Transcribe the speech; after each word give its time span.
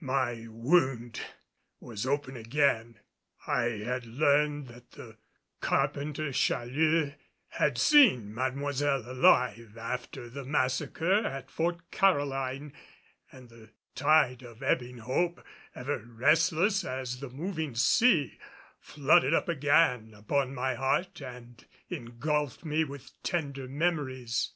My 0.00 0.48
wound 0.48 1.20
was 1.78 2.04
open 2.04 2.36
again. 2.36 2.98
I 3.46 3.66
had 3.84 4.04
learned 4.04 4.66
that 4.66 4.90
the 4.90 5.18
carpenter 5.60 6.32
Challeux 6.32 7.14
had 7.46 7.78
seen 7.78 8.34
Mademoiselle 8.34 9.08
alive 9.08 9.76
after 9.78 10.28
the 10.28 10.42
massacre 10.44 11.24
at 11.24 11.48
Fort 11.48 11.92
Caroline, 11.92 12.72
and 13.30 13.50
the 13.50 13.70
tide 13.94 14.42
of 14.42 14.64
ebbing 14.64 14.98
hope, 14.98 15.40
ever 15.76 15.98
restless 15.98 16.82
as 16.84 17.20
the 17.20 17.30
moving 17.30 17.76
sea, 17.76 18.40
flooded 18.80 19.32
up 19.32 19.48
again 19.48 20.12
upon 20.12 20.56
my 20.56 20.74
heart 20.74 21.20
and 21.22 21.66
engulfed 21.88 22.64
me 22.64 22.82
with 22.82 23.12
tender 23.22 23.68
memories. 23.68 24.54